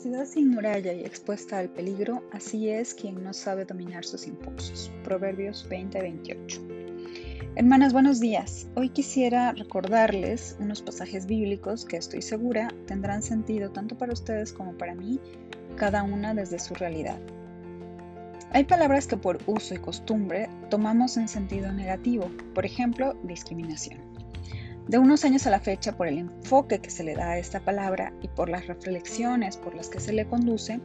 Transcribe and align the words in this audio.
ciudad 0.00 0.24
sin 0.24 0.48
muralla 0.48 0.94
y 0.94 1.04
expuesta 1.04 1.58
al 1.58 1.68
peligro, 1.68 2.22
así 2.32 2.70
es 2.70 2.94
quien 2.94 3.22
no 3.22 3.34
sabe 3.34 3.66
dominar 3.66 4.02
sus 4.02 4.26
impulsos. 4.26 4.90
Proverbios 5.04 5.68
20:28. 5.68 6.62
Hermanas, 7.54 7.92
buenos 7.92 8.18
días. 8.18 8.66
Hoy 8.76 8.88
quisiera 8.88 9.52
recordarles 9.52 10.56
unos 10.58 10.80
pasajes 10.80 11.26
bíblicos 11.26 11.84
que 11.84 11.98
estoy 11.98 12.22
segura 12.22 12.72
tendrán 12.86 13.22
sentido 13.22 13.72
tanto 13.72 13.98
para 13.98 14.14
ustedes 14.14 14.54
como 14.54 14.72
para 14.72 14.94
mí, 14.94 15.20
cada 15.76 16.02
una 16.02 16.32
desde 16.32 16.58
su 16.58 16.74
realidad. 16.74 17.20
Hay 18.52 18.64
palabras 18.64 19.06
que 19.06 19.18
por 19.18 19.38
uso 19.44 19.74
y 19.74 19.78
costumbre 19.78 20.48
tomamos 20.70 21.18
en 21.18 21.28
sentido 21.28 21.72
negativo, 21.72 22.30
por 22.54 22.64
ejemplo, 22.64 23.14
discriminación. 23.24 24.09
De 24.90 24.98
unos 24.98 25.24
años 25.24 25.46
a 25.46 25.50
la 25.50 25.60
fecha, 25.60 25.96
por 25.96 26.08
el 26.08 26.18
enfoque 26.18 26.80
que 26.80 26.90
se 26.90 27.04
le 27.04 27.14
da 27.14 27.30
a 27.30 27.38
esta 27.38 27.60
palabra 27.60 28.12
y 28.22 28.26
por 28.26 28.48
las 28.48 28.66
reflexiones 28.66 29.56
por 29.56 29.72
las 29.72 29.88
que 29.88 30.00
se 30.00 30.12
le 30.12 30.26
conduce, 30.26 30.80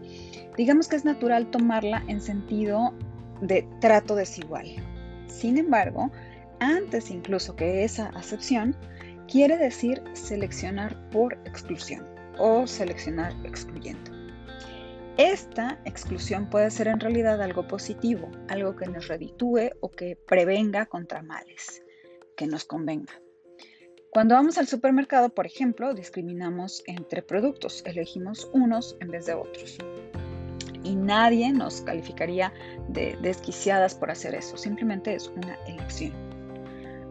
digamos 0.56 0.88
que 0.88 0.96
es 0.96 1.06
natural 1.06 1.50
tomarla 1.50 2.04
en 2.08 2.22
sentido 2.22 2.94
de 3.42 3.68
trato 3.82 4.16
desigual. 4.16 4.68
Sin 5.26 5.58
embargo, 5.58 6.12
antes 6.60 7.10
incluso 7.10 7.56
que 7.56 7.84
esa 7.84 8.10
acepción, 8.10 8.76
quiere 9.28 9.58
decir 9.58 10.04
seleccionar 10.14 11.10
por 11.10 11.34
exclusión 11.46 12.06
o 12.38 12.68
seleccionar 12.68 13.34
excluyendo. 13.44 14.12
Esta 15.18 15.80
exclusión 15.84 16.48
puede 16.52 16.70
ser 16.70 16.90
en 16.90 17.00
realidad 17.00 17.42
algo 17.42 17.68
positivo, 17.68 18.30
algo 18.50 18.76
que 18.76 18.86
nos 18.86 19.08
reditúe 19.08 19.72
o 19.80 19.90
que 19.90 20.16
prevenga 20.16 20.86
contra 20.86 21.24
males, 21.24 21.82
que 22.38 22.46
nos 22.46 22.66
convenga. 22.66 23.25
Cuando 24.16 24.36
vamos 24.36 24.58
al 24.58 24.66
supermercado, 24.66 25.28
por 25.28 25.46
ejemplo, 25.46 25.94
discriminamos 25.94 26.84
entre 26.88 27.22
productos, 27.22 27.84
elegimos 27.86 28.50
unos 28.54 28.96
en 29.02 29.10
vez 29.10 29.26
de 29.26 29.34
otros. 29.34 29.78
Y 30.86 30.96
nadie 30.96 31.52
nos 31.52 31.82
calificaría 31.82 32.54
de 32.88 33.18
desquiciadas 33.22 33.94
por 33.94 34.10
hacer 34.10 34.34
eso, 34.34 34.56
simplemente 34.56 35.14
es 35.14 35.28
una 35.28 35.56
elección. 35.68 36.14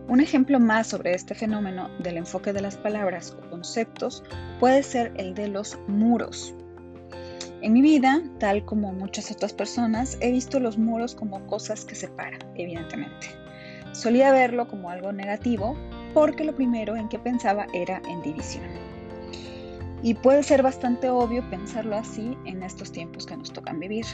Un 0.08 0.22
ejemplo 0.22 0.58
más 0.58 0.86
sobre 0.86 1.12
este 1.12 1.34
fenómeno 1.34 1.90
del 1.98 2.16
enfoque 2.16 2.54
de 2.54 2.62
las 2.62 2.78
palabras 2.78 3.36
o 3.38 3.50
conceptos 3.50 4.24
puede 4.58 4.82
ser 4.82 5.12
el 5.18 5.34
de 5.34 5.48
los 5.48 5.78
muros. 5.86 6.54
En 7.60 7.74
mi 7.74 7.82
vida, 7.82 8.22
tal 8.40 8.64
como 8.64 8.94
muchas 8.94 9.30
otras 9.30 9.52
personas, 9.52 10.16
he 10.22 10.32
visto 10.32 10.58
los 10.58 10.78
muros 10.78 11.14
como 11.14 11.46
cosas 11.48 11.84
que 11.84 11.96
separan, 11.96 12.40
evidentemente. 12.54 13.26
Solía 13.92 14.32
verlo 14.32 14.66
como 14.68 14.88
algo 14.88 15.12
negativo, 15.12 15.76
porque 16.14 16.44
lo 16.44 16.54
primero 16.54 16.96
en 16.96 17.08
que 17.08 17.18
pensaba 17.18 17.66
era 17.74 18.00
en 18.08 18.22
división. 18.22 18.64
Y 20.02 20.14
puede 20.14 20.42
ser 20.42 20.62
bastante 20.62 21.10
obvio 21.10 21.42
pensarlo 21.50 21.96
así 21.96 22.36
en 22.44 22.62
estos 22.62 22.92
tiempos 22.92 23.26
que 23.26 23.36
nos 23.36 23.52
tocan 23.52 23.80
vivir. 23.80 24.06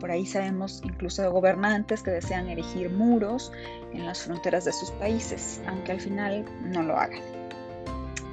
Por 0.00 0.10
ahí 0.10 0.26
sabemos 0.26 0.82
incluso 0.84 1.22
de 1.22 1.28
gobernantes 1.28 2.02
que 2.02 2.10
desean 2.10 2.48
erigir 2.48 2.90
muros 2.90 3.52
en 3.92 4.04
las 4.04 4.22
fronteras 4.22 4.64
de 4.64 4.72
sus 4.72 4.90
países, 4.92 5.62
aunque 5.66 5.92
al 5.92 6.00
final 6.00 6.44
no 6.64 6.82
lo 6.82 6.96
hagan. 6.96 7.22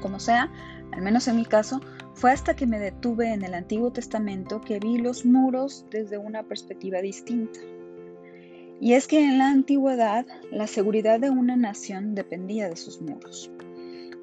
Como 0.02 0.20
sea, 0.20 0.50
al 0.92 1.02
menos 1.02 1.28
en 1.28 1.36
mi 1.36 1.46
caso, 1.46 1.80
fue 2.14 2.32
hasta 2.32 2.56
que 2.56 2.66
me 2.66 2.80
detuve 2.80 3.32
en 3.32 3.44
el 3.44 3.54
Antiguo 3.54 3.92
Testamento 3.92 4.62
que 4.62 4.80
vi 4.80 4.98
los 4.98 5.26
muros 5.26 5.86
desde 5.92 6.18
una 6.18 6.44
perspectiva 6.44 7.00
distinta. 7.02 7.60
Y 8.82 8.94
es 8.94 9.08
que 9.08 9.24
en 9.24 9.38
la 9.38 9.52
antigüedad 9.52 10.26
la 10.52 10.66
seguridad 10.66 11.20
de 11.20 11.30
una 11.30 11.56
nación 11.56 12.16
dependía 12.16 12.68
de 12.68 12.76
sus 12.76 13.00
muros. 13.00 13.52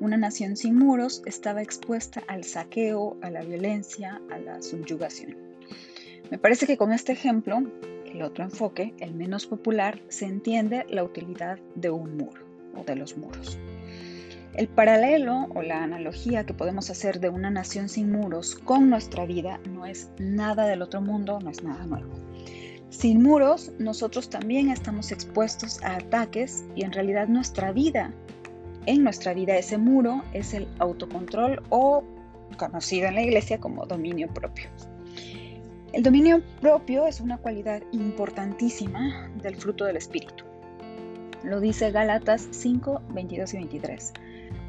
Una 0.01 0.17
nación 0.17 0.57
sin 0.57 0.75
muros 0.75 1.23
estaba 1.27 1.63
expuesta 1.63 2.25
al 2.27 2.43
saqueo, 2.43 3.17
a 3.23 3.31
la 3.31 3.43
violencia, 3.43 4.21
a 4.33 4.39
la 4.39 4.61
subyugación. 4.61 5.37
Me 6.33 6.39
parece 6.39 6.67
que 6.67 6.77
con 6.77 6.93
este 6.93 7.13
ejemplo, 7.13 7.63
el 8.05 8.21
otro 8.21 8.43
enfoque, 8.43 8.95
el 8.99 9.15
menos 9.15 9.47
popular, 9.47 10.03
se 10.09 10.27
entiende 10.27 10.85
la 10.91 11.05
utilidad 11.05 11.61
de 11.77 11.91
un 11.91 12.17
muro 12.17 12.43
o 12.77 12.83
de 12.83 12.97
los 12.97 13.17
muros. 13.17 13.61
El 14.55 14.67
paralelo 14.67 15.47
o 15.55 15.63
la 15.63 15.85
analogía 15.85 16.45
que 16.45 16.55
podemos 16.55 16.91
hacer 16.91 17.21
de 17.21 17.29
una 17.29 17.51
nación 17.51 17.89
sin 17.89 18.11
muros 18.11 18.57
con 18.57 18.91
nuestra 18.91 19.25
vida 19.25 19.61
no 19.71 19.87
es 19.87 20.11
nada 20.19 20.67
del 20.67 20.83
otro 20.83 21.01
mundo, 21.01 21.39
no 21.39 21.49
es 21.49 21.63
nada 21.63 21.87
nuevo. 21.87 22.29
Sin 22.91 23.23
muros, 23.23 23.71
nosotros 23.79 24.31
también 24.31 24.71
estamos 24.71 25.13
expuestos 25.13 25.83
a 25.83 25.97
ataques 25.97 26.65
y 26.75 26.85
en 26.85 26.93
realidad 26.93 27.29
nuestra 27.29 27.73
vida, 27.73 28.13
en 28.87 29.05
nuestra 29.05 29.35
vida 29.35 29.57
ese 29.57 29.77
muro 29.77 30.23
es 30.33 30.55
el 30.55 30.67
autocontrol 30.79 31.63
o 31.69 32.03
conocido 32.57 33.09
en 33.09 33.17
la 33.17 33.23
iglesia 33.23 33.59
como 33.61 33.85
dominio 33.87 34.29
propio. 34.29 34.71
El 35.93 36.03
dominio 36.03 36.43
propio 36.61 37.07
es 37.07 37.21
una 37.21 37.39
cualidad 37.39 37.83
importantísima 37.93 39.31
del 39.43 39.57
fruto 39.57 39.85
del 39.85 39.97
Espíritu. 39.97 40.45
Lo 41.45 41.61
dice 41.61 41.91
Gálatas 41.91 42.49
5, 42.51 43.03
22 43.11 43.55
y 43.55 43.57
23 43.59 44.13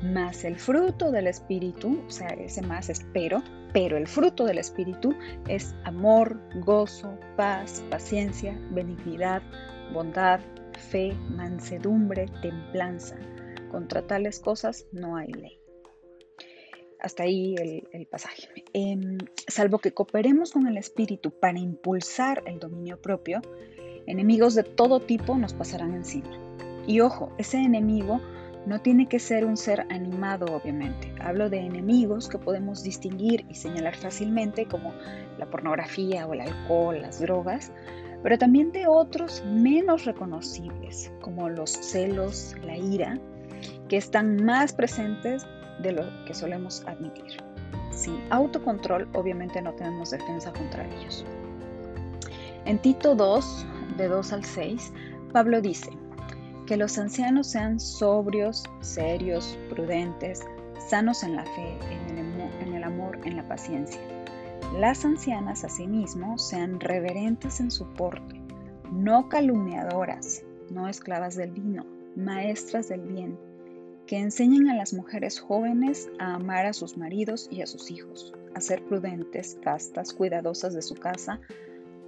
más 0.02 0.44
el 0.46 0.58
fruto 0.58 1.12
del 1.12 1.28
Espíritu, 1.28 2.04
o 2.08 2.10
sea, 2.10 2.28
ese 2.30 2.62
más 2.62 2.90
espero, 2.90 3.44
pero 3.74 3.98
el 3.98 4.08
fruto 4.08 4.46
del 4.46 4.58
Espíritu 4.58 5.14
es 5.48 5.76
amor, 5.84 6.40
gozo, 6.62 7.18
paz, 7.36 7.84
paciencia, 7.90 8.58
benignidad, 8.72 9.42
bondad, 9.94 10.40
fe, 10.90 11.14
mansedumbre, 11.30 12.26
templanza. 12.42 13.18
Contra 13.70 14.06
tales 14.08 14.40
cosas 14.40 14.88
no 14.92 15.16
hay 15.16 15.32
ley. 15.32 15.60
Hasta 17.00 17.24
ahí 17.24 17.56
el, 17.56 18.08
pasaje. 18.08 18.50
Em, 18.74 19.18
salvo 19.48 19.80
que 19.80 19.94
cooperemos 19.94 20.52
con 20.52 20.68
el 20.68 20.78
Espíritu 20.78 21.32
para 21.32 21.60
impulsar 21.60 22.44
el 22.46 22.60
dominio 22.60 23.00
propio, 23.02 23.42
enemigos 24.06 24.56
de 24.56 24.64
todo 24.64 25.00
tipo 25.00 25.38
nos 25.38 25.54
pasarán 25.54 25.94
encima. 25.94 26.30
Y 26.88 27.02
ojo, 27.02 27.32
ese 27.38 27.58
enemigo 27.58 28.20
no 28.66 28.80
tiene 28.82 29.08
que 29.08 29.20
ser 29.20 29.46
un 29.46 29.58
ser 29.58 29.86
animado, 29.90 30.46
obviamente. 30.48 31.12
Hablo 31.22 31.50
de 31.50 31.60
enemigos 31.60 32.28
que 32.28 32.38
podemos 32.38 32.84
distinguir 32.84 33.46
y 33.50 33.56
señalar 33.56 33.96
fácilmente, 33.96 34.66
como 34.66 34.94
la 35.38 35.46
pornografía 35.46 36.28
o 36.28 36.34
el 36.34 36.42
alcohol, 36.42 37.02
las 37.02 37.20
drogas, 37.20 37.72
pero 38.22 38.38
también 38.38 38.72
de 38.72 38.88
otros 38.88 39.44
menos 39.46 40.06
reconocibles, 40.06 41.12
como 41.22 41.50
los 41.50 41.72
celos, 41.72 42.56
la 42.64 42.78
ira, 42.78 43.18
que 43.88 43.98
están 43.98 44.44
más 44.44 44.74
presentes 44.74 45.48
de 45.82 45.94
lo 45.94 46.26
que 46.26 46.34
solemos 46.34 46.84
admitir. 46.86 47.38
Sin 47.92 48.20
autocontrol, 48.30 49.08
obviamente 49.14 49.62
no 49.62 49.74
tenemos 49.74 50.12
defensa 50.12 50.52
contra 50.54 50.86
ellos. 50.86 51.26
En 52.66 52.78
Tito 52.80 53.16
2, 53.16 53.66
de 53.98 54.08
2 54.08 54.34
al 54.34 54.44
6, 54.46 54.94
Pablo 55.32 55.62
dice, 55.62 55.90
que 56.70 56.78
los 56.78 57.00
ancianos 57.00 57.48
sean 57.48 57.80
sobrios, 57.80 58.64
serios, 58.82 59.58
prudentes, 59.72 60.46
sanos 60.88 61.24
en 61.24 61.36
la 61.36 61.44
fe, 61.44 61.76
en 62.08 62.16
el, 62.76 62.84
amor, 62.84 63.18
en 63.26 63.38
la 63.38 63.48
paciencia. 63.48 64.00
Las 64.78 65.04
ancianas 65.04 65.64
asimismo 65.64 66.38
sean 66.38 66.80
reverentes 66.80 67.60
en 67.60 67.72
su 67.72 67.88
porte, 67.94 68.40
no 68.92 69.30
calumniadoras, 69.30 70.44
no 70.70 70.88
esclavas 70.88 71.36
del 71.36 71.50
vino, 71.50 71.88
maestras 72.16 72.88
del 72.88 73.02
bien, 73.02 73.40
que 74.06 74.20
enseñen 74.20 74.70
a 74.70 74.76
las 74.76 74.94
mujeres 74.94 75.40
jóvenes 75.40 76.08
a 76.20 76.36
amar 76.36 76.68
a 76.68 76.74
sus 76.74 76.98
maridos 76.98 77.48
y 77.50 77.64
a 77.64 77.66
sus 77.66 77.90
hijos, 77.90 78.32
a 78.54 78.62
ser 78.62 78.84
prudentes, 78.84 79.58
castas, 79.64 80.14
cuidadosas 80.14 80.76
de 80.76 80.84
su 80.84 80.94
casa, 80.94 81.42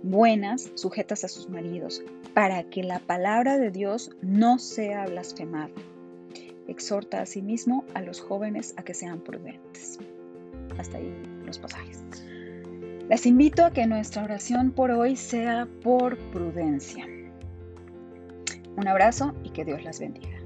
buenas, 0.03 0.71
sujetas 0.75 1.23
a 1.23 1.27
sus 1.27 1.49
maridos, 1.49 2.03
para 2.33 2.63
que 2.63 2.83
la 2.83 2.99
palabra 2.99 3.57
de 3.57 3.71
Dios 3.71 4.11
no 4.21 4.59
sea 4.59 5.05
blasfemada. 5.05 5.71
Exhorta 6.67 7.21
asimismo 7.21 7.85
a 7.93 8.01
los 8.01 8.21
jóvenes 8.21 8.73
a 8.77 8.83
que 8.83 8.93
sean 8.93 9.19
prudentes. 9.19 9.99
Hasta 10.77 10.97
ahí 10.97 11.13
los 11.45 11.59
pasajes. 11.59 12.01
Les 13.09 13.25
invito 13.25 13.65
a 13.65 13.71
que 13.71 13.85
nuestra 13.87 14.23
oración 14.23 14.71
por 14.71 14.91
hoy 14.91 15.17
sea 15.17 15.67
por 15.83 16.17
prudencia. 16.31 17.05
Un 18.77 18.87
abrazo 18.87 19.35
y 19.43 19.49
que 19.49 19.65
Dios 19.65 19.83
las 19.83 19.99
bendiga. 19.99 20.40